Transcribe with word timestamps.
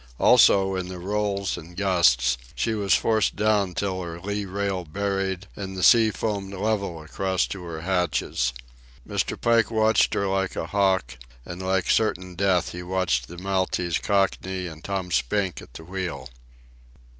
Also, 0.17 0.73
in 0.75 0.87
the 0.87 0.97
rolls 0.97 1.57
and 1.57 1.77
gusts, 1.77 2.35
she 2.55 2.73
was 2.73 2.95
forced 2.95 3.35
down 3.35 3.75
till 3.75 4.01
her 4.01 4.19
lee 4.19 4.45
rail 4.45 4.83
buried 4.83 5.45
and 5.55 5.77
the 5.77 5.83
sea 5.83 6.09
foamed 6.09 6.55
level 6.55 7.03
across 7.03 7.45
to 7.45 7.63
her 7.65 7.81
hatches. 7.81 8.51
Mr. 9.07 9.39
Pike 9.39 9.69
watched 9.69 10.15
her 10.15 10.25
like 10.25 10.55
a 10.55 10.65
hawk, 10.65 11.19
and 11.45 11.61
like 11.61 11.87
certain 11.87 12.33
death 12.33 12.71
he 12.71 12.81
watched 12.81 13.27
the 13.27 13.37
Maltese 13.37 13.99
Cockney 13.99 14.65
and 14.65 14.83
Tom 14.83 15.11
Spink 15.11 15.61
at 15.61 15.75
the 15.75 15.83
wheel. 15.83 16.29